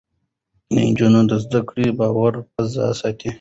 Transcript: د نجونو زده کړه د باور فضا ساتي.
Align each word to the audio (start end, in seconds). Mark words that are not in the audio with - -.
د 0.69 0.71
نجونو 0.85 1.21
زده 1.43 1.59
کړه 1.67 1.85
د 1.91 1.97
باور 1.99 2.33
فضا 2.53 2.87
ساتي. 2.99 3.29